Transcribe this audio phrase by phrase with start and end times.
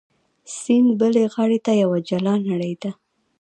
[0.59, 2.91] سیند بلې غاړې ته یوه جلا نړۍ ده.